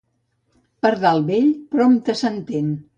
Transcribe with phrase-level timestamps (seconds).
[0.87, 2.79] Pardal vell prompte s'entén.